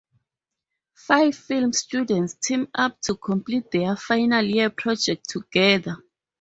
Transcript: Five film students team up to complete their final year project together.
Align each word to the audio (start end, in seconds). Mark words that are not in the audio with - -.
Five 0.95 1.35
film 1.35 1.73
students 1.73 2.33
team 2.33 2.67
up 2.73 2.99
to 3.01 3.13
complete 3.13 3.69
their 3.69 3.95
final 3.95 4.43
year 4.43 4.71
project 4.71 5.29
together. 5.29 5.97